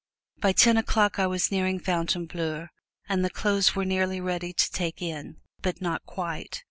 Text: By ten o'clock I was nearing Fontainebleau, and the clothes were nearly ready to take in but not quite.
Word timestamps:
By 0.39 0.51
ten 0.53 0.77
o'clock 0.77 1.19
I 1.19 1.27
was 1.27 1.51
nearing 1.51 1.79
Fontainebleau, 1.79 2.69
and 3.07 3.23
the 3.23 3.29
clothes 3.29 3.75
were 3.75 3.85
nearly 3.85 4.19
ready 4.19 4.51
to 4.51 4.71
take 4.71 4.99
in 4.99 5.35
but 5.61 5.79
not 5.79 6.03
quite. 6.07 6.59